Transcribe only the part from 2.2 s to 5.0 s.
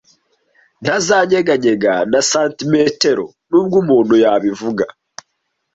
santimetero nubwo umuntu yabivuga.